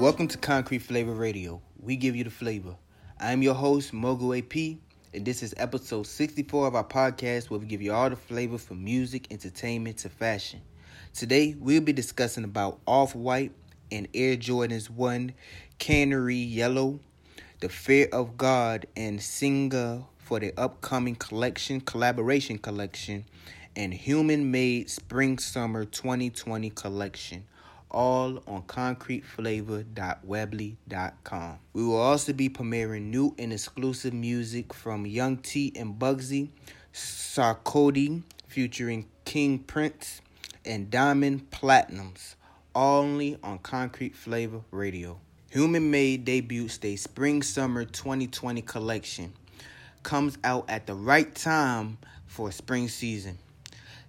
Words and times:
Koncrete 0.00 0.80
Flava 0.80 1.12
Radio. 1.12 1.60
We 1.78 1.94
give 1.94 2.16
you 2.16 2.24
the 2.24 2.30
flavor. 2.30 2.74
I 3.20 3.32
am 3.32 3.42
your 3.42 3.52
host, 3.52 3.92
Mogo 3.92 4.36
AP, 4.36 4.78
and 5.12 5.26
this 5.26 5.42
is 5.42 5.52
episode 5.58 6.06
64 6.06 6.68
of 6.68 6.74
our 6.74 6.84
podcast 6.84 7.50
where 7.50 7.60
we 7.60 7.66
give 7.66 7.82
you 7.82 7.92
all 7.92 8.08
the 8.08 8.16
flavor 8.16 8.56
from 8.56 8.82
music, 8.82 9.30
entertainment 9.30 9.98
to 9.98 10.08
fashion. 10.08 10.62
Today, 11.12 11.54
we'll 11.58 11.82
be 11.82 11.92
discussing 11.92 12.44
about 12.44 12.80
Off-White 12.86 13.52
and 13.92 14.08
Air 14.14 14.38
Jordans 14.38 14.88
1 14.88 15.34
Canary 15.78 16.34
Yellow, 16.34 16.98
the 17.60 17.68
Fear 17.68 18.08
of 18.10 18.38
God, 18.38 18.86
and 18.96 19.18
Zegna 19.18 20.06
for 20.16 20.40
the 20.40 20.54
upcoming 20.56 21.16
collection, 21.16 21.82
collaboration 21.82 22.56
collection, 22.56 23.26
and 23.76 23.92
Human 23.92 24.50
Made 24.50 24.88
Spring 24.88 25.38
Summer 25.38 25.84
2020 25.84 26.70
collection 26.70 27.44
all 27.90 28.42
on 28.46 28.62
concreteflavor.weebly.com. 28.62 31.58
We 31.72 31.84
will 31.84 32.00
also 32.00 32.32
be 32.32 32.48
premiering 32.48 33.10
new 33.10 33.34
and 33.38 33.52
exclusive 33.52 34.14
music 34.14 34.72
from 34.72 35.04
Young 35.06 35.38
T 35.38 35.72
and 35.76 35.98
Bugsy, 35.98 36.50
Sarkodie 36.92 38.22
featuring 38.46 39.06
King 39.24 39.58
Promise, 39.60 40.20
and 40.64 40.90
Diamond 40.90 41.50
Platnumz, 41.50 42.34
only 42.74 43.38
on 43.42 43.58
Koncrete 43.60 44.14
Flava 44.14 44.60
Radio. 44.70 45.18
Human 45.50 45.90
Made 45.90 46.24
debuts 46.24 46.78
their 46.78 46.96
Spring 46.96 47.42
Summer 47.42 47.84
2020 47.84 48.62
collection. 48.62 49.32
Comes 50.02 50.38
out 50.44 50.64
at 50.68 50.86
the 50.86 50.94
right 50.94 51.34
time 51.34 51.98
for 52.26 52.52
spring 52.52 52.88
season. 52.88 53.38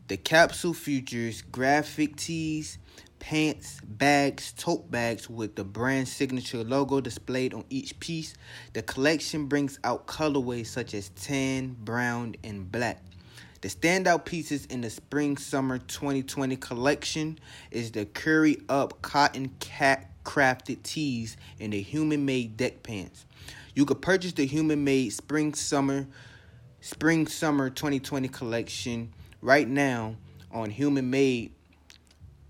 The 0.08 0.17
capsule 0.17 0.73
features 0.73 1.41
graphic 1.41 2.17
tees, 2.17 2.78
pants, 3.22 3.80
bags, 3.86 4.52
tote 4.58 4.89
bags 4.91 5.30
with 5.30 5.55
the 5.55 5.64
brand 5.64 6.08
signature 6.08 6.64
logo 6.64 7.00
displayed 7.00 7.53
on 7.53 7.63
each 7.69 7.97
piece. 8.00 8.33
The 8.73 8.81
collection 8.81 9.45
brings 9.45 9.80
out 9.86 10.08
colorways 10.08 10.66
such 10.66 10.94
as 10.95 11.09
tan, 11.09 11.78
brown, 11.80 12.36
and 12.44 12.69
black. 12.69 13.02
The 13.61 13.69
standout 13.69 14.25
pieces 14.25 14.66
in 14.66 14.81
the 14.81 14.89
spring 14.89 15.38
summer 15.38 15.78
2020 15.78 16.55
collection 16.58 17.38
is 17.69 17.91
the 17.91 18.05
curry 18.05 18.58
up 18.67 19.03
cotton 19.03 19.52
cat 19.59 20.09
crafted 20.25 20.81
tees 20.81 21.38
and 21.59 21.73
the 21.73 21.81
human 21.81 22.25
made 22.25 22.58
deck 22.58 22.81
pants. 22.81 23.28
You 23.75 23.85
could 23.85 24.02
purchase 24.02 24.33
the 24.33 24.47
human 24.47 24.83
made 24.83 25.13
spring 25.13 25.53
summer 25.53 26.08
spring 26.80 27.28
summer 27.28 27.69
2020 27.69 28.28
collection 28.30 29.13
right 29.41 29.67
now 29.67 30.16
on 30.52 30.72
human 30.72 31.11
made 31.11 31.53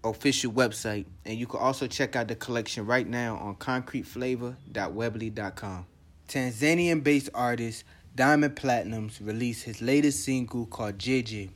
official 0.03 0.52
website, 0.52 1.05
and 1.25 1.38
you 1.38 1.47
can 1.47 1.59
also 1.59 1.88
check 1.88 2.16
out 2.16 2.27
the 2.27 2.35
collection 2.35 2.85
right 2.85 3.07
now 3.07 3.38
on 3.38 3.55
concreteflavor.weebly.com. 3.55 5.85
Tanzanian 6.27 7.03
based 7.03 7.30
artist 7.33 7.83
Diamond 8.16 8.55
Platnumz 8.55 9.25
released 9.25 9.63
his 9.63 9.81
latest 9.81 10.23
single 10.23 10.66
called 10.66 10.97
JeJe. 10.97 11.49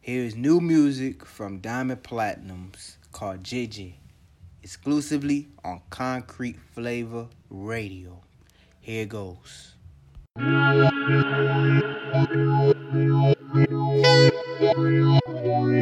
Here 0.00 0.24
is 0.24 0.34
new 0.34 0.60
music 0.60 1.24
from 1.24 1.60
Diamond 1.60 2.02
Platnumz 2.02 2.96
called 3.12 3.42
JeJe, 3.42 3.94
exclusively 4.62 5.48
on 5.64 5.80
Koncrete 5.90 6.58
Flava 6.74 7.28
Radio. 7.50 8.22
Here 8.80 9.06
goes. 9.06 9.74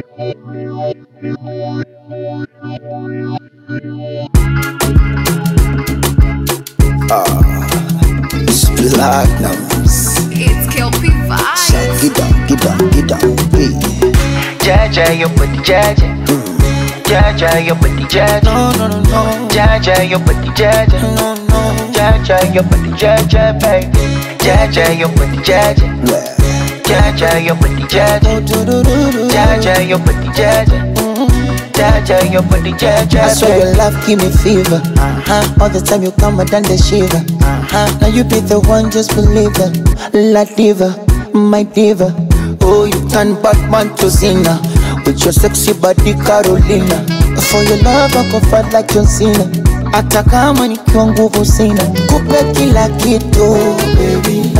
Platnumz. 8.91 10.17
It's 10.31 10.75
Kel-P 10.75 11.07
Vibes. 11.07 12.01
Get 12.01 12.15
down, 12.15 12.47
get 12.47 12.59
down, 12.59 12.89
get 12.91 13.07
down, 13.07 13.37
hey. 13.51 13.71
Jaja, 14.59 15.17
your 15.17 15.29
body 15.29 15.57
jaja. 15.63 16.07
Jaja, 17.05 17.65
your 17.65 17.75
body 17.75 18.03
jaja. 18.05 18.43
No, 18.43 18.71
no, 18.89 19.47
Jaja, 19.49 20.09
your 20.09 20.19
body 20.19 20.49
jaja. 20.49 21.01
no, 21.15 21.35
no. 21.35 21.91
Jaja, 21.93 22.53
your 22.53 22.63
body 22.63 22.91
jaja, 22.91 23.59
baby. 23.59 23.97
Jaja, 24.43 24.97
your 24.97 25.09
body 25.09 25.37
jaja. 25.37 25.87
Well, 26.09 26.40
Jaja, 26.91 27.45
your 27.45 27.55
body 27.55 27.83
jaja. 27.83 28.41
Jaja, 29.31 29.87
your 29.87 29.99
body 29.99 30.27
jaja. 30.35 30.91
Jaja, 31.73 32.31
your 32.31 32.41
body 32.43 32.71
jaja, 32.73 33.21
I 33.23 33.33
swear 33.33 33.57
your 33.59 33.75
love 33.75 33.95
give 34.05 34.19
me 34.19 34.29
fever. 34.43 34.81
Uh-huh. 34.97 35.63
All 35.63 35.69
the 35.69 35.79
time 35.79 36.03
you 36.03 36.11
come, 36.11 36.39
I 36.39 36.43
done 36.45 36.63
the 36.63 36.77
shiver. 36.77 37.23
Uh-huh. 37.43 37.97
Now 38.01 38.07
you 38.07 38.23
be 38.23 38.39
the 38.41 38.59
one, 38.59 38.91
just 38.91 39.15
believe 39.15 39.55
it. 39.55 40.13
La 40.13 40.43
diva, 40.43 40.93
my 41.33 41.63
diva. 41.63 42.13
Oh, 42.61 42.85
you 42.85 43.09
turn 43.09 43.41
Batman 43.41 43.95
to 43.97 44.09
Zina 44.09 44.59
with 45.05 45.23
your 45.23 45.31
sexy 45.33 45.73
body, 45.73 46.13
Carolina. 46.13 47.05
For 47.49 47.63
your 47.63 47.77
love, 47.83 48.15
I 48.15 48.29
go 48.31 48.39
fight 48.51 48.71
like 48.73 48.89
John 48.89 49.05
Cena. 49.07 49.47
Hata 49.91 50.23
kama 50.23 50.67
nikiwa 50.67 51.07
nguvu 51.07 51.45
sina, 51.45 51.83
kupe 51.83 52.43
kila 52.53 52.89
kitu 52.89 53.57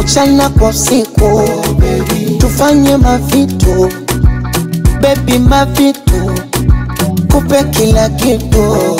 mchana 0.01 0.49
kwa 0.49 0.69
usiku, 0.69 1.49
tufanye 2.41 2.97
mavitu 2.97 3.90
bebi 5.02 5.40
mavitu 5.40 6.31
kupe 7.31 7.63
kila 7.63 8.09
kitu 8.09 8.97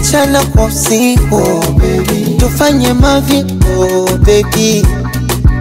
mchana 0.00 0.42
kwa 0.44 0.64
usiku 0.64 1.64
tufanye 2.38 2.92
mavitu 2.92 4.08
bebi 4.24 4.86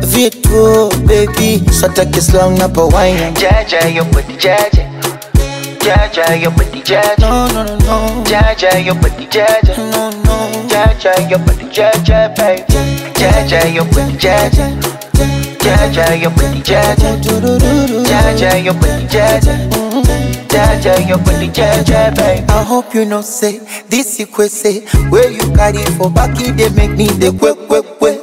vitu 0.01 0.89
bebi, 1.05 1.61
sataki 1.81 2.21
slang 2.21 2.57
napo 2.57 2.91
Jaja, 3.33 3.87
your 3.95 4.05
body 4.05 4.33
jaja. 4.37 4.85
Jaja, 5.85 6.35
your 6.41 6.51
body 6.51 6.81
jaja. 6.81 7.29
no 7.29 7.47
no 7.47 7.63
no 7.63 7.75
no 7.77 8.23
Jaja, 8.23 8.79
your 8.85 8.95
body 8.95 9.27
jaja. 9.27 9.77
no 9.77 10.09
no 10.09 10.49
Jaja, 10.67 11.29
your 11.29 11.39
body 11.39 11.65
jaja, 11.71 12.29
baby. 12.35 12.63
Jaja, 13.19 13.73
your 13.73 13.85
body 13.85 14.13
jaja. 14.17 14.88
Jaja, 15.59 16.19
your 16.21 16.31
body 16.31 16.61
jaja. 16.61 17.19
Jaja, 18.05 18.63
your 18.63 18.73
body 18.73 19.05
jaja. 19.07 19.69
Jaja, 20.47 21.07
your 21.07 21.17
body 21.19 21.47
jaja, 21.49 22.15
baby. 22.15 22.45
I 22.49 22.63
hope 22.63 22.93
you 22.93 23.05
know 23.05 23.21
say 23.21 23.59
this 23.89 24.17
say 24.49 24.81
where 25.09 25.29
you 25.29 25.51
carry 25.53 25.83
for 25.97 26.09
back 26.09 26.35
they 26.35 26.69
make 26.69 26.91
me 26.97 27.07
the 27.07 27.31
quick 27.37 27.57
quick 27.67 27.85
quick 27.99 28.19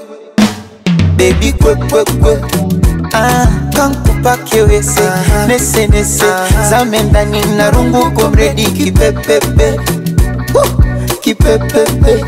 baby 1.17 1.53
quick 1.53 1.79
quick 1.89 2.09
quick 2.21 2.41
ah 3.15 3.47
kankupa 3.75 4.37
kiwese 4.45 5.01
nese 5.49 5.87
nese 5.87 6.25
zame 6.71 7.03
ndani 7.03 7.41
na 7.57 7.71
rungu 7.71 8.11
komredi 8.11 8.65
kipepepe 8.67 9.81
uh, 10.55 10.69
kipepepe 11.21 12.25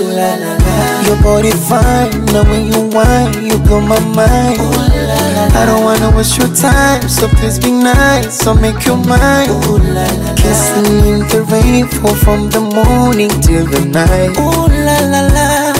Ooh 0.00 0.08
la 0.16 0.34
la 0.36 0.52
la 0.56 1.02
Your 1.06 1.16
body 1.22 1.50
fine, 1.50 2.24
now 2.26 2.44
when 2.44 2.66
you 2.72 2.82
whine, 2.94 3.44
you 3.44 3.58
blow 3.58 3.80
my 3.80 3.98
mind. 4.14 4.58
Ooh 4.60 4.70
la 4.72 5.18
la 5.34 5.44
la 5.52 5.60
I 5.62 5.66
don't 5.66 5.84
wanna 5.84 6.16
waste 6.16 6.38
your 6.38 6.48
time, 6.54 7.02
so 7.08 7.28
please 7.28 7.58
be 7.58 7.70
nice, 7.72 8.38
so 8.38 8.54
make 8.54 8.84
you 8.86 8.96
mine. 8.96 9.50
Ooh 9.50 9.78
la 9.78 10.04
la 10.04 10.30
la 10.30 10.34
Kissing 10.34 11.06
in 11.10 11.20
the 11.28 11.42
rain, 11.50 11.86
fall 11.88 12.14
from 12.14 12.48
the 12.50 12.60
morning 12.60 13.30
till 13.40 13.66
the 13.66 13.80
night. 13.86 14.36
Ooh 14.38 14.68
la 14.86 14.98
la 15.12 15.22
la 15.36 15.72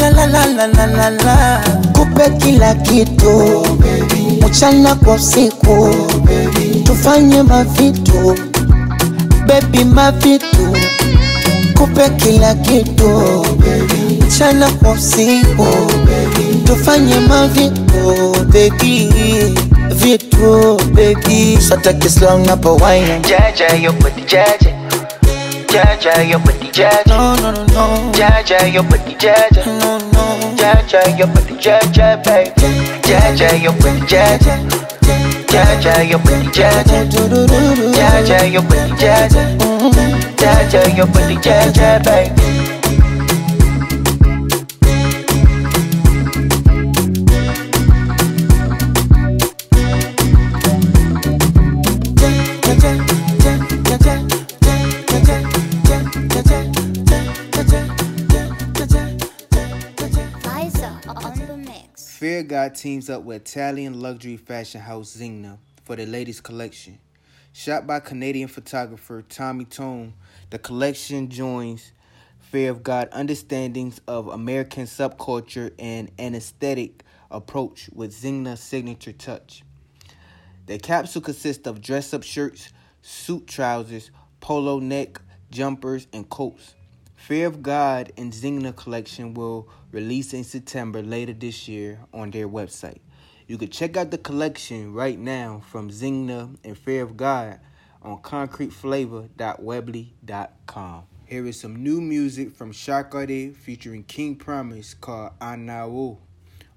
La 0.00 0.08
la 0.08 0.24
la 0.26 0.44
la 0.46 0.66
la. 0.66 0.84
La 0.86 1.08
la 1.24 1.60
Kupe 1.94 2.30
kila 2.38 2.74
kitu. 2.74 3.66
Mchana 4.46 4.94
kwa 4.94 5.14
usiku 5.14 5.94
Tufanye 6.84 7.42
mavitu 7.42 8.38
Baby 9.46 9.84
mavitu 9.84 10.46
nikupe 11.80 12.08
kila 12.10 12.54
kitu. 12.54 13.08
Oh, 13.16 13.46
mchana 14.26 14.70
kwa 14.70 14.92
usiku 14.92 15.62
oh, 15.62 15.90
tufanye 16.64 17.14
maviko 17.20 18.36
bebi 18.48 19.08
vitu 19.90 20.80
bebi 20.94 21.58
sata 21.68 21.92
kislong 21.92 22.46
napo 22.46 22.76
waina 22.76 23.18
jaja 23.18 23.68
yopati 23.82 24.20
jaja. 24.20 24.74
Jaja 25.72 26.22
yopati 26.22 26.66
jaja. 26.72 27.16
No 27.16 27.36
no 27.36 27.52
no 27.52 27.64
no. 27.74 28.12
Jaja 28.18 28.66
yopati 28.66 29.16
jaja. 29.18 29.64
No 29.66 29.98
no. 29.98 30.54
Jaja 30.56 31.16
yopati 31.18 31.54
jaja 31.54 32.16
baby. 32.16 32.50
Jaja 33.08 33.50
yopati 33.62 34.00
jaja. 34.14 34.58
Jaja 35.52 36.02
yopati 36.02 36.46
jaja. 36.58 37.04
Jaja 37.96 38.44
yopati 38.44 38.92
jaja. 39.00 39.48
Mm-hmm. 39.58 40.19
Jaja, 40.40 40.96
your 40.96 41.06
body 41.08 41.36
Jaja, 41.36 42.02
baby. 42.02 42.34
Fear 62.18 62.42
God 62.44 62.74
teams 62.74 63.10
up 63.10 63.22
with 63.22 63.42
Italian 63.42 64.00
luxury 64.00 64.38
fashion 64.38 64.80
house 64.80 65.16
Zegna 65.16 65.58
for 65.84 65.96
the 65.96 66.06
latest 66.06 66.42
collection. 66.42 66.98
Shot 67.52 67.86
by 67.86 68.00
Canadian 68.00 68.48
photographer 68.48 69.22
Tommy 69.28 69.64
Ton, 69.64 70.14
the 70.50 70.58
collection 70.58 71.30
joins 71.30 71.92
Fear 72.40 72.70
of 72.72 72.82
God 72.82 73.08
understandings 73.12 74.00
of 74.08 74.26
American 74.26 74.84
subculture 74.84 75.72
and 75.78 76.10
an 76.18 76.34
aesthetic 76.34 77.04
approach 77.30 77.88
with 77.92 78.12
Zegna's 78.12 78.58
signature 78.58 79.12
touch. 79.12 79.62
The 80.66 80.78
capsule 80.78 81.22
consists 81.22 81.68
of 81.68 81.80
dress 81.80 82.12
up 82.12 82.24
shirts, 82.24 82.72
suit 83.02 83.46
trousers, 83.46 84.10
polo 84.40 84.80
neck, 84.80 85.20
jumpers, 85.52 86.08
and 86.12 86.28
coats. 86.28 86.74
Fear 87.14 87.46
of 87.46 87.62
God 87.62 88.12
and 88.16 88.32
Zegna 88.32 88.74
collection 88.74 89.34
will 89.34 89.68
release 89.92 90.34
in 90.34 90.42
September 90.42 91.02
later 91.02 91.32
this 91.32 91.68
year 91.68 92.00
on 92.12 92.32
their 92.32 92.48
website. 92.48 92.98
You 93.46 93.58
can 93.58 93.68
check 93.68 93.96
out 93.96 94.10
the 94.10 94.18
collection 94.18 94.92
right 94.92 95.18
now 95.18 95.62
from 95.70 95.90
Zegna 95.90 96.56
and 96.64 96.76
Fear 96.76 97.02
of 97.02 97.16
God 97.16 97.60
on 98.02 98.20
concreteflavor.weebly.com. 98.22 101.02
Here 101.26 101.46
is 101.46 101.60
some 101.60 101.82
new 101.82 102.00
music 102.00 102.54
from 102.56 102.72
Sarkodie 102.72 103.54
featuring 103.54 104.04
King 104.04 104.36
Promise 104.36 104.94
called 104.94 105.38
Anadwo, 105.40 106.16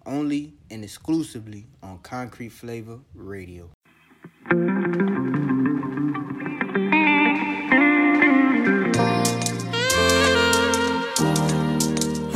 only 0.06 0.54
and 0.70 0.84
exclusively 0.84 1.68
on 1.82 2.00
Koncrete 2.00 2.52
Flava 2.52 3.00
Radio. 3.16 3.70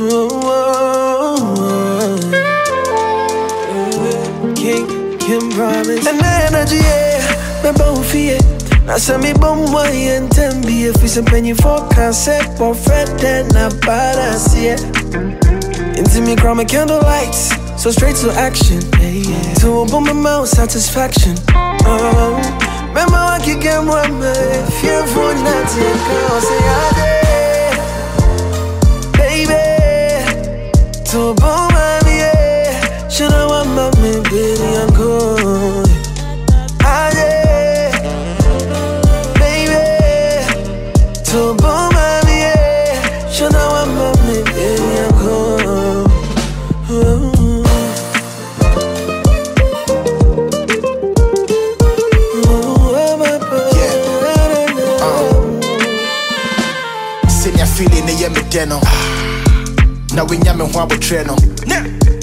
oh, 0.00 0.38
oh. 4.00 4.54
King, 4.56 5.18
Kim 5.18 5.50
promise. 5.50 6.17
If 10.88 11.02
it's 11.02 11.16
a 11.16 11.22
penny 11.22 11.52
for 11.52 11.86
concept 11.90 12.56
for 12.56 12.74
Fred 12.74 13.06
then 13.18 13.44
I 13.54 13.68
balance 13.80 14.56
yeah. 14.56 14.78
Into 15.98 16.20
me 16.22 16.36
chroma 16.36 16.64
candle 16.66 17.00
lights, 17.02 17.52
so 17.80 17.90
straight 17.90 18.16
to 18.16 18.30
action. 18.32 18.80
Eh, 19.00 19.22
yeah. 19.26 19.54
To 19.60 19.68
open 19.80 20.04
my 20.04 20.12
mouth, 20.12 20.48
satisfaction. 20.48 21.36
Oh, 21.50 22.40
get 23.60 23.78
one 23.80 24.20
man. 24.20 24.66
Fear 24.80 25.06
for 25.08 25.34
nothing, 25.34 25.98
girl, 26.06 26.40
say 26.40 26.62
I 26.64 26.90
did. 26.98 27.78
Baby, 29.18 29.64
to 31.10 31.34
boom, 31.34 31.74
yeah. 32.06 33.08
Should 33.08 33.32
I 33.32 33.46
want 33.46 33.68
my 33.70 33.90
baby, 34.00 34.57
ne 58.58 58.64
yɛ 58.64 58.66
me 58.66 58.66
dɛ 58.66 58.66
no 58.68 58.80
na 60.14 60.24
wonya 60.24 60.56
me 60.56 60.64
ho 60.64 60.80
abotrɛ 60.80 61.26
no. 61.26 61.34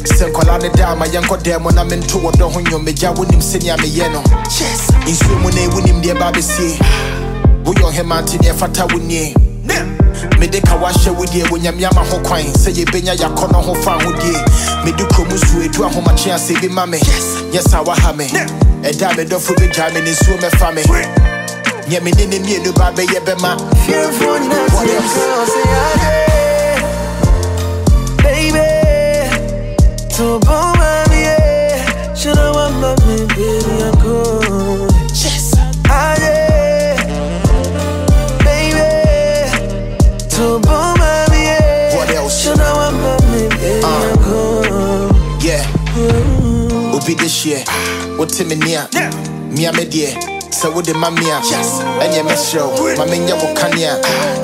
Sɛ 0.03 0.31
nkwala 0.31 0.61
ne 0.61 0.69
da 0.69 0.91
ama 0.91 1.05
yɛnkɔ 1.05 1.37
dɛ 1.43 1.61
mu 1.61 1.71
na 1.71 1.83
mento 1.83 2.19
wɔ 2.19 2.31
dɔ 2.31 2.51
ho 2.51 2.59
nnwom 2.61 2.85
megya 2.85 3.13
wonim 3.15 3.39
sɛnea 3.41 3.77
meyɛ 3.77 4.11
no. 4.11 4.21
Nsuo 5.05 5.41
mu 5.41 5.49
na 5.51 5.67
wonim 5.73 6.01
deɛ 6.01 6.19
ba 6.19 6.31
bɛsie 6.31 6.77
woyɛ 7.63 7.91
ɔhema 7.91 8.21
nte 8.21 8.37
neɛ 8.39 8.53
fata 8.55 8.85
wo 8.91 8.97
nie. 8.99 9.33
Mede 10.39 10.61
ka 10.61 10.77
wahyɛ 10.77 11.15
wo 11.15 11.25
deɛ 11.25 11.47
wonyame 11.49 11.85
ama 11.91 12.01
ho 12.03 12.19
kwan. 12.19 12.43
Sɛ 12.53 12.71
yɛbɛnya 12.73 13.15
yɛakɔ 13.15 13.51
no 13.51 13.61
ho 13.61 13.73
fa 13.75 13.97
ahodie 13.97 14.85
mede 14.85 15.03
kurom 15.09 15.29
nsuo 15.29 15.63
edu 15.63 15.83
ahomakye 15.83 16.33
asɛ 16.33 16.59
bi 16.61 16.67
ma 16.67 16.85
me. 16.85 16.99
Nyɛ 16.99 17.61
saa 17.69 17.81
waha 17.83 18.13
me. 18.13 18.27
Ɛda 18.83 19.11
a 19.11 19.15
medɔfo 19.15 19.53
bɛgyaa 19.55 19.93
me 19.93 20.01
ne 20.01 20.11
nsuo 20.11 20.37
mɛfa 20.39 20.73
me 20.73 21.34
nyɛ 21.89 21.99
me 22.03 22.11
ne 22.11 22.25
ne 22.25 22.39
mmienu 22.39 22.71
ba 22.73 22.91
bɛyɛ 22.95 23.19
bɛma 23.25 23.51
Fearful 23.85 24.39
nothing, 24.49 24.73
What 24.75 24.89
else? 24.89 25.13
girl, 25.15 25.45
say 25.45 25.65
I. 25.69 25.69
Baby, 28.23 28.67
to 30.15 30.25
boom, 30.39 30.79
yeah. 31.13 32.13
Should 32.15 32.37
I 32.37 32.49
want 32.51 32.75
my 32.81 32.95
man, 33.05 33.27
baby, 33.27 33.83
I'm 33.83 33.93
good. 34.01 34.91
I 35.87 36.15
did. 36.21 36.97
Baby, 38.45 38.89
to 40.33 40.43
ah, 40.43 40.57
boom, 40.65 40.99
yeah. 41.37 41.95
What 41.95 42.09
else? 42.09 42.35
Should 42.41 42.59
I 42.59 42.61
want 42.73 42.95
my 42.97 43.13
man, 43.29 43.49
baby, 43.61 43.83
I'm 43.83 44.17
ah. 44.17 44.25
good. 44.25 45.43
Yeah. 45.43 45.63
Mm. 45.93 46.95
Obi 46.95 47.13
this 47.13 47.45
year, 47.45 47.63
what 48.17 48.31
Tim 50.65 51.03
and 51.03 51.15
Nia, 51.15 51.39
Mia 51.39 51.41
Media, 51.41 51.61
so 51.61 51.61
would 51.61 51.85
the 51.85 51.93
mamia, 51.93 52.01
and 52.01 52.15
your 52.15 52.25
mesho, 52.25 52.97
Mamma 52.97 53.15
Wakania, 53.37 54.01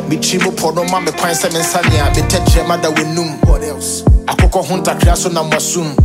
Michimu 0.07 0.51
Pono 0.55 0.89
Mamma 0.89 1.11
Quine 1.13 1.35
Seven 1.35 1.61
Sania, 1.61 2.13
the 2.13 2.21
Tetra 2.21 2.67
Mother 2.67 2.89
Winum, 2.89 3.43
what 3.45 3.63
else? 3.63 4.03
Akoko 4.25 4.63
Hunta 4.63 4.97
Crasso 4.99 5.29
Namasum. 5.29 5.95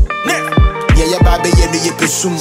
yɛyɛ 0.96 1.22
baa 1.22 1.36
bɛyɛ 1.38 1.66
no 1.70 1.78
yɛpɛ 1.78 2.08
sum 2.08 2.36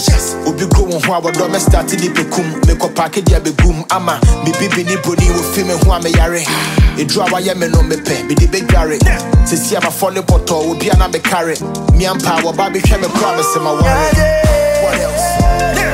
obi 0.47 0.65
go 0.67 0.83
wo 0.83 0.97
ho 0.99 1.13
a 1.13 1.21
wɔdɔ 1.21 1.51
mɛstarte 1.51 1.99
ne 1.99 2.07
pɛkum 2.07 2.63
mekɔ 2.65 2.87
paake 2.95 3.21
de 3.25 3.35
abɛgum 3.35 3.83
ama 3.91 4.17
mebibi 4.45 4.85
ne 4.85 4.95
broni 4.95 5.27
wɔ 5.27 5.43
fi 5.53 5.63
me 5.63 5.73
ho 5.73 5.91
a 5.91 5.99
meyare 5.99 6.41
ah. 6.47 6.95
ɛduru 6.97 7.27
a 7.27 7.29
wayɛ 7.31 7.55
me 7.57 7.67
no 7.67 7.81
mepɛ 7.83 8.25
mede 8.29 8.47
bɛdware 8.49 8.97
sɛsi 9.43 9.75
a 9.75 9.81
mafɔle 9.81 10.21
pɔtɔɔ 10.23 10.71
obia 10.71 10.97
na 10.97 11.09
mekare 11.09 11.59
miampa 11.91 12.39
a 12.39 12.41
wɔba 12.43 12.71
bɛhwɛ 12.71 13.01
me 13.01 13.07
kora 13.09 13.35
mesɛ 13.37 13.61
ma 13.61 13.73
ware. 13.73 14.45
What 14.81 14.99
else? 15.01 15.84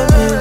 I 0.00 0.30
want 0.30 0.39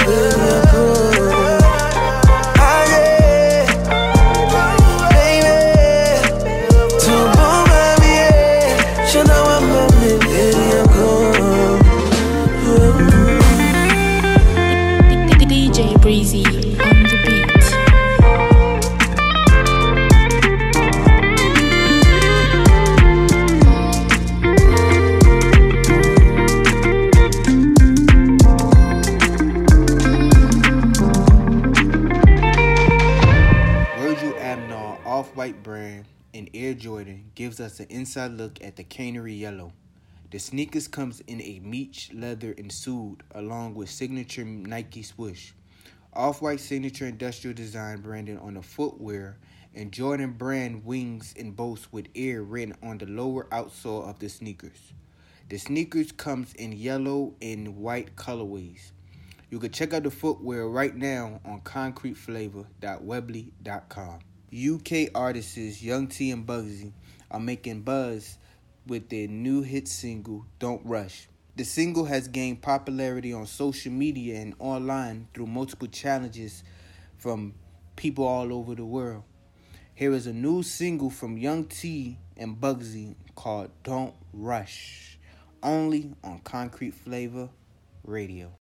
gives 37.50 37.60
us 37.60 37.79
an 37.79 37.88
inside 37.89 38.34
look 38.34 38.63
at 38.63 38.75
the 38.75 38.84
Canary 38.84 39.34
Yellow. 39.34 39.74
The 40.29 40.38
sneakers 40.38 40.88
comes 40.88 41.20
in 41.22 41.41
a 41.41 41.60
meech 41.63 42.12
leather 42.13 42.53
and 42.56 42.72
suede 42.72 43.24
along 43.34 43.74
with 43.74 43.89
signature 43.89 44.46
Nike 44.46 45.01
swoosh. 45.01 45.53
Off-White 46.13 46.60
signature 46.60 47.08
industrial 47.08 47.56
design 47.56 48.01
branding 48.01 48.38
on 48.38 48.53
the 48.53 48.62
footwear 48.62 49.39
and 49.74 49.91
Jordan 49.91 50.34
brand 50.34 50.86
wings 50.86 51.34
and 51.39 51.56
boasts 51.56 51.91
with 51.91 52.06
air 52.15 52.44
written 52.44 52.75
on 52.84 53.00
the 53.00 53.08
lower 53.08 53.46
outsole 53.46 54.08
of 54.08 54.20
the 54.20 54.29
sneakers. 54.29 54.94
The 55.50 55.58
sneakers 55.58 56.12
comes 56.12 56.53
in 56.53 56.74
yellow 56.74 57.34
and 57.41 57.77
white 57.77 58.15
colorways. 58.15 58.91
You 59.50 59.58
can 59.58 59.72
check 59.72 59.96
out 59.96 60.03
the 60.03 60.12
footwear 60.12 60.68
right 60.68 60.96
now 60.96 61.41
on 61.44 61.62
concreteflavor.weebly.com. 61.62 64.20
UK 64.51 65.10
artists 65.13 65.84
Young 65.84 66.08
T 66.08 66.32
and 66.32 66.46
Bugsy 66.46 66.91
are 67.31 67.39
making 67.39 67.81
buzz 67.81 68.38
with 68.88 69.09
their 69.09 69.27
new 69.27 69.62
hit 69.62 69.88
single, 69.88 70.45
Don't 70.59 70.86
Rush. 70.86 71.27
The 71.55 71.63
single 71.65 72.05
has 72.05 72.27
gained 72.27 72.62
popularity 72.62 73.33
on 73.33 73.45
social 73.45 73.91
media 73.91 74.39
and 74.39 74.55
online 74.59 75.27
through 75.33 75.48
multiple 75.48 75.88
challenges 75.88 76.63
from 77.17 77.53
people 77.95 78.25
all 78.25 78.53
over 78.53 78.75
the 78.75 78.86
world. 78.86 79.24
Here 79.93 80.13
is 80.13 80.27
a 80.27 80.33
new 80.33 80.63
single 80.63 81.09
from 81.09 81.38
Young 81.38 81.65
T 81.65 82.17
and 82.38 82.55
Bugsy 82.59 83.15
called 83.36 83.71
Don't 83.83 84.13
Rush, 84.31 85.19
only 85.62 86.13
on 86.24 86.39
Koncrete 86.39 86.93
Flava 86.93 87.50
Radio. 88.05 88.59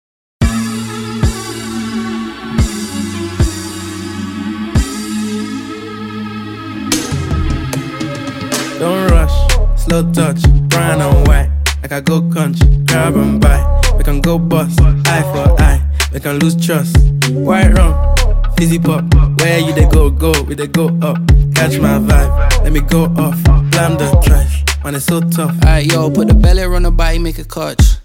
Don't 8.79 9.09
rush, 9.09 9.33
slow 9.77 10.11
touch, 10.11 10.41
brown 10.69 11.01
and 11.01 11.27
white. 11.27 11.49
Like 11.81 11.91
I 11.91 12.01
go 12.01 12.21
country, 12.29 12.67
grab 12.85 13.15
and 13.15 13.39
buy. 13.39 13.61
We 13.97 14.03
can 14.03 14.19
go 14.21 14.37
bust, 14.37 14.79
eye 14.81 15.21
for 15.31 15.61
eye. 15.61 15.81
We 16.11 16.19
can 16.19 16.39
lose 16.39 16.55
trust. 16.55 16.95
White 17.31 17.71
rum, 17.77 17.93
fizzy 18.57 18.79
pop. 18.79 19.03
Where 19.39 19.59
you 19.59 19.73
they 19.73 19.87
go, 19.87 20.09
go, 20.09 20.33
we 20.43 20.55
they 20.55 20.67
go 20.67 20.87
up. 21.01 21.17
Catch 21.55 21.79
my 21.79 21.99
vibe, 21.99 22.63
let 22.63 22.73
me 22.73 22.81
go 22.81 23.05
off. 23.17 23.41
Blam 23.71 23.97
the 23.97 24.21
trash, 24.23 24.63
man, 24.83 24.95
it's 24.95 25.05
so 25.05 25.21
tough. 25.21 25.51
Alright, 25.63 25.85
yo, 25.85 26.09
put 26.09 26.27
the 26.27 26.33
belly 26.33 26.63
on 26.63 26.83
the 26.83 26.91
body, 26.91 27.19
make 27.19 27.39
a 27.39 27.45
catch. 27.45 28.04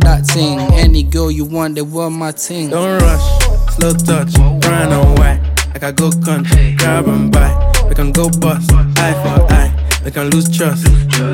that 0.01 0.25
ting. 0.25 0.59
Any 0.73 1.03
girl 1.03 1.31
you 1.31 1.45
want, 1.45 1.75
they 1.75 1.81
want 1.81 2.15
my 2.15 2.31
ting. 2.31 2.69
Don't 2.69 3.01
rush, 3.01 3.75
slow 3.75 3.93
touch, 3.93 4.33
brown 4.61 4.91
and 4.91 5.19
white. 5.19 5.39
Like 5.73 5.83
I 5.83 5.91
go 5.91 6.11
country, 6.11 6.75
grab 6.77 7.07
and 7.07 7.31
buy. 7.31 7.51
We 7.87 7.95
can 7.95 8.11
go 8.11 8.29
bust, 8.29 8.71
eye 8.73 9.13
for 9.23 9.53
eye. 9.53 10.01
We 10.03 10.11
can 10.11 10.29
lose 10.29 10.49
trust. 10.55 10.87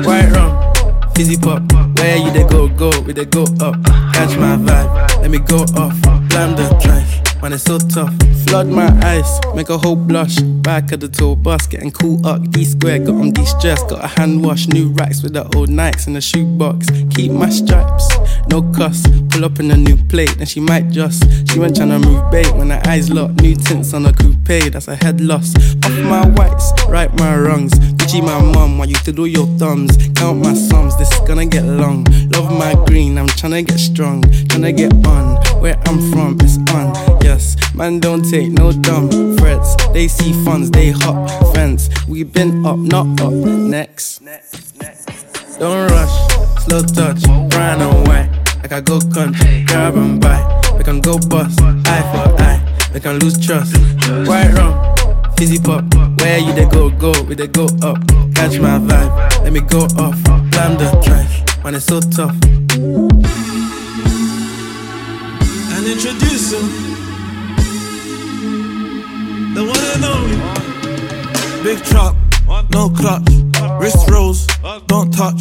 White 0.06 0.30
rum, 0.32 1.12
fizzy 1.14 1.36
pop. 1.36 1.62
Where 1.98 2.16
you 2.16 2.30
they 2.30 2.44
go, 2.44 2.68
go, 2.68 2.90
we 3.00 3.12
they 3.12 3.24
go 3.24 3.42
up. 3.60 3.74
Catch 4.14 4.36
my 4.36 4.56
vibe, 4.56 5.20
let 5.22 5.30
me 5.30 5.38
go 5.38 5.58
off. 5.76 6.00
Blam 6.28 6.54
the 6.54 6.68
trash, 6.80 7.42
man, 7.42 7.52
it's 7.52 7.64
so 7.64 7.78
tough. 7.78 8.14
Flood 8.46 8.68
my 8.68 8.88
eyes, 9.04 9.40
make 9.54 9.68
a 9.68 9.78
whole 9.78 9.96
blush. 9.96 10.36
Back 10.38 10.92
of 10.92 11.00
the 11.00 11.08
tour 11.08 11.34
bus, 11.34 11.66
getting 11.66 11.90
cool 11.90 12.24
up. 12.26 12.48
D 12.50 12.64
square, 12.64 12.98
got 12.98 13.16
on 13.16 13.32
de 13.32 13.44
stress. 13.44 13.82
Got 13.84 14.04
a 14.04 14.06
hand 14.06 14.44
wash, 14.44 14.68
new 14.68 14.90
racks 14.90 15.22
with 15.22 15.32
the 15.32 15.44
old 15.56 15.68
Nikes 15.68 16.06
in 16.06 16.12
the 16.12 16.20
shoebox. 16.20 16.86
Keep 17.10 17.32
my 17.32 17.48
stripes, 17.48 18.06
no 18.50 18.62
cuss. 18.72 19.06
Pull 19.30 19.44
up 19.44 19.60
in 19.60 19.70
a 19.70 19.76
new 19.76 19.96
plate, 20.08 20.34
then 20.38 20.46
she 20.46 20.60
might 20.60 20.90
just. 20.90 21.22
She 21.50 21.58
went 21.58 21.76
tryna 21.76 22.04
move 22.04 22.30
bait 22.30 22.50
when 22.54 22.70
her 22.70 22.80
eyes 22.86 23.10
locked. 23.10 23.40
New 23.42 23.54
tints 23.54 23.94
on 23.94 24.06
a 24.06 24.12
coupe, 24.12 24.72
that's 24.72 24.88
a 24.88 24.96
head 24.96 25.20
loss. 25.20 25.54
Off 25.84 25.98
my 26.04 26.26
whites, 26.28 26.72
right 26.88 27.12
my 27.18 27.36
wrongs. 27.36 27.72
Gucci 27.98 28.22
my 28.22 28.40
mum, 28.40 28.78
while 28.78 28.88
you 28.88 28.96
to 28.96 29.12
do 29.12 29.26
your 29.26 29.46
thumbs. 29.58 29.96
Count 30.14 30.42
my 30.42 30.54
sums, 30.54 30.96
this 30.98 31.10
is 31.12 31.20
gonna 31.20 31.46
get 31.46 31.64
long. 31.64 32.04
Love 32.32 32.50
my 32.50 32.74
green, 32.86 33.18
I'm 33.18 33.26
tryna 33.28 33.66
get 33.66 33.78
strong. 33.78 34.22
Tryna 34.22 34.76
get 34.76 34.92
on, 35.06 35.36
where 35.60 35.78
I'm 35.86 36.10
from, 36.12 36.38
it's 36.40 36.58
on. 36.72 36.94
Yes, 37.22 37.56
man, 37.74 38.00
don't 38.00 38.22
take 38.28 38.50
no 38.50 38.72
dumb 38.72 39.36
threats. 39.36 39.76
They 39.92 40.08
see 40.08 40.32
funds, 40.44 40.70
they 40.70 40.90
hop 40.90 41.28
fence. 41.54 41.88
We 42.08 42.24
been 42.24 42.64
up, 42.64 42.78
not 42.78 43.20
up. 43.20 43.32
Next. 43.32 44.22
Don't 45.58 45.90
rush, 45.90 46.64
slow 46.64 46.82
touch, 46.82 47.22
brown 47.50 47.82
and 47.82 48.08
white. 48.08 48.37
Like 48.70 48.80
I 48.80 48.80
go 48.82 49.00
country, 49.00 49.64
grab 49.64 49.96
and 49.96 50.20
buy. 50.20 50.44
We 50.76 50.84
can 50.84 51.00
go 51.00 51.18
bust, 51.18 51.58
eye 51.62 52.02
for 52.12 52.42
eye. 52.42 52.60
We 52.92 53.00
can 53.00 53.18
lose 53.18 53.38
trust. 53.38 53.74
White 54.28 54.52
rum, 54.52 54.94
fizzy 55.38 55.58
pop. 55.58 55.84
Where 56.20 56.38
you 56.38 56.52
they 56.52 56.66
go, 56.66 56.90
go, 56.90 57.14
we 57.22 57.34
they 57.34 57.46
go 57.46 57.64
up. 57.80 57.96
Catch 58.34 58.60
my 58.60 58.78
vibe, 58.78 59.42
let 59.42 59.54
me 59.54 59.60
go 59.60 59.84
off. 59.96 60.22
Blam 60.50 60.76
the 60.76 61.00
trash, 61.02 61.64
man, 61.64 61.76
it's 61.76 61.86
so 61.86 62.00
tough. 62.00 62.36
and 65.72 65.86
introduce 65.86 66.52
him. 66.52 66.68
The 69.54 69.64
one 69.64 69.84
and 69.94 70.04
only. 70.04 70.36
Big 71.64 71.82
truck, 71.86 72.14
no 72.68 72.90
clutch. 72.90 73.30
Wrist 73.80 74.10
rolls, 74.10 74.46
don't 74.86 75.10
touch. 75.10 75.40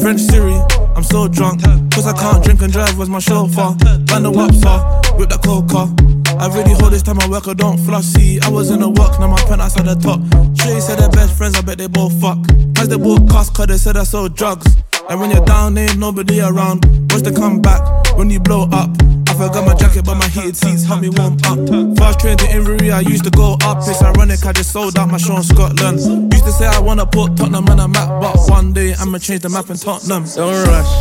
French 0.00 0.22
Siri, 0.22 0.58
I'm 0.96 1.02
so 1.02 1.28
drunk. 1.28 1.60
Cause 1.92 2.06
I 2.06 2.14
can't 2.14 2.42
drink 2.42 2.62
and 2.62 2.72
drive, 2.72 2.96
where's 2.96 3.10
my 3.10 3.18
chauffeur? 3.18 3.76
Band 4.06 4.24
the 4.24 4.30
waps 4.30 4.64
off, 4.64 5.18
with 5.18 5.28
the 5.28 5.36
coca. 5.36 5.92
I 6.40 6.48
really 6.48 6.72
hold 6.72 6.92
this 6.92 7.02
time 7.02 7.20
I 7.20 7.28
work, 7.28 7.46
I 7.48 7.52
don't 7.52 7.76
flossy. 7.76 8.40
I 8.40 8.48
was 8.48 8.70
in 8.70 8.80
the 8.80 8.88
work, 8.88 9.20
now 9.20 9.28
my 9.28 9.36
pen 9.44 9.60
outside 9.60 9.84
the 9.84 9.94
top. 9.94 10.20
Shay 10.58 10.80
said 10.80 10.98
they're 10.98 11.10
best 11.10 11.36
friends, 11.36 11.54
I 11.54 11.60
bet 11.60 11.76
they 11.76 11.88
both 11.88 12.18
fuck. 12.18 12.38
As 12.78 12.88
they 12.88 12.96
both 12.96 13.28
cost, 13.28 13.54
cause 13.54 13.66
they 13.66 13.76
said 13.76 13.98
I 13.98 14.04
sold 14.04 14.34
drugs. 14.34 14.66
And 15.10 15.20
when 15.20 15.30
you're 15.30 15.44
down, 15.44 15.76
ain't 15.76 15.98
nobody 15.98 16.40
around. 16.40 16.84
Watch 17.12 17.22
the 17.22 17.32
come 17.32 17.60
back 17.60 17.82
when 18.16 18.30
you 18.30 18.40
blow 18.40 18.68
up. 18.72 19.01
I 19.42 19.52
got 19.52 19.66
my 19.66 19.74
jacket, 19.74 20.04
but 20.04 20.14
my 20.14 20.28
heated 20.28 20.56
seats 20.56 20.84
help 20.84 21.00
me 21.00 21.08
warm 21.08 21.34
up. 21.46 21.58
Fast 21.98 22.20
train 22.20 22.36
to 22.36 22.44
Inverie, 22.46 22.92
I 22.92 23.00
used 23.00 23.24
to 23.24 23.30
go 23.30 23.56
up. 23.62 23.78
It's 23.78 24.00
ironic, 24.00 24.46
I 24.46 24.52
just 24.52 24.70
sold 24.70 24.96
out 24.96 25.10
my 25.10 25.18
show 25.18 25.36
in 25.36 25.42
Scotland. 25.42 25.98
Used 26.32 26.44
to 26.44 26.52
say 26.52 26.66
I 26.66 26.78
wanna 26.78 27.06
put 27.06 27.36
Tottenham 27.36 27.68
on 27.68 27.80
a 27.80 27.88
map, 27.88 28.08
but 28.20 28.36
one 28.48 28.72
day 28.72 28.94
I'ma 29.00 29.18
change 29.18 29.42
the 29.42 29.48
map 29.48 29.68
in 29.68 29.76
Tottenham. 29.76 30.24
Don't 30.36 30.66
rush, 30.68 30.92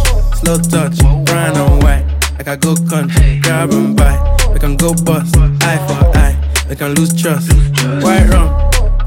slow 0.41 0.57
touch, 0.57 0.98
brown 1.25 1.55
and 1.55 1.83
white. 1.83 2.05
I 2.48 2.55
go 2.55 2.75
country, 2.89 3.39
grab 3.43 3.71
and 3.71 3.95
buy. 3.95 4.17
We 4.51 4.60
can 4.60 4.75
go 4.75 4.95
bust, 4.95 5.38
eye 5.38 5.77
for 5.86 6.17
eye. 6.17 6.36
We 6.67 6.75
can 6.75 6.95
lose 6.95 7.13
trust. 7.13 7.53
White 8.01 8.27
rum, 8.29 8.50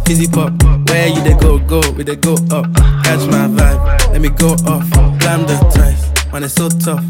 fizzy 0.07 0.29
pop. 0.29 0.53
Where 0.89 1.09
you 1.09 1.21
they 1.23 1.35
go, 1.35 1.59
go, 1.59 1.81
we 1.97 2.05
they 2.05 2.15
go 2.15 2.35
up. 2.53 2.73
Catch 3.03 3.27
my 3.27 3.49
vibe, 3.51 4.13
let 4.13 4.21
me 4.21 4.29
go 4.29 4.53
off. 4.71 4.89
Blam 5.19 5.43
the 5.43 5.59
trash, 5.75 6.33
man, 6.33 6.45
it's 6.45 6.55
so 6.55 6.69
tough. 6.69 7.05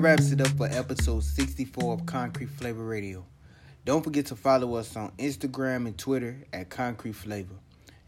Wraps 0.00 0.32
it 0.32 0.40
up 0.40 0.48
for 0.56 0.66
episode 0.66 1.22
64 1.22 1.92
of 1.92 2.00
Koncrete 2.04 2.48
Flava 2.48 2.82
Radio. 2.82 3.22
Don't 3.84 4.02
forget 4.02 4.24
to 4.26 4.34
follow 4.34 4.74
us 4.76 4.96
on 4.96 5.12
Instagram 5.18 5.86
and 5.86 5.96
Twitter 5.98 6.38
at 6.54 6.70
Koncrete 6.70 7.14
Flava. 7.14 7.52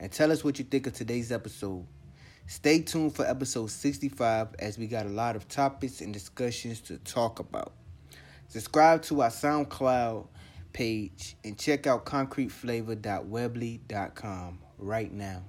And 0.00 0.10
tell 0.10 0.32
us 0.32 0.42
what 0.42 0.58
you 0.58 0.64
think 0.64 0.86
of 0.86 0.94
today's 0.94 1.30
episode. 1.30 1.86
Stay 2.46 2.80
tuned 2.80 3.14
for 3.14 3.26
episode 3.26 3.70
65 3.70 4.54
as 4.58 4.78
we 4.78 4.86
got 4.86 5.04
a 5.04 5.10
lot 5.10 5.36
of 5.36 5.48
topics 5.48 6.00
and 6.00 6.14
discussions 6.14 6.80
to 6.80 6.96
talk 6.98 7.40
about. 7.40 7.74
Subscribe 8.48 9.02
to 9.02 9.20
our 9.20 9.28
SoundCloud 9.28 10.28
page 10.72 11.36
and 11.44 11.58
check 11.58 11.86
out 11.86 12.06
concreteflavor.weebly.com 12.06 14.58
right 14.78 15.12
now. 15.12 15.42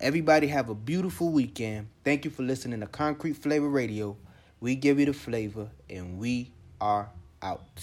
Everybody 0.00 0.48
have 0.48 0.70
a 0.70 0.74
beautiful 0.74 1.30
weekend. 1.30 1.86
Thank 2.04 2.24
you 2.24 2.32
for 2.32 2.42
listening 2.42 2.80
to 2.80 2.86
Koncrete 2.86 3.36
Flava 3.36 3.68
Radio. 3.68 4.16
We 4.60 4.74
give 4.74 4.98
you 4.98 5.06
the 5.06 5.12
flavor 5.12 5.68
and 5.88 6.18
we 6.18 6.52
are 6.80 7.10
out. 7.42 7.80